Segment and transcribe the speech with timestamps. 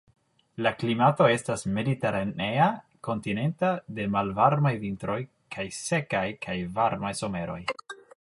[0.65, 2.69] La klimato estas mediteranea
[3.09, 3.69] kontinenta
[3.99, 5.19] de malvarmaj vintroj
[5.57, 7.63] kaj sekaj kaj varmaj someroj.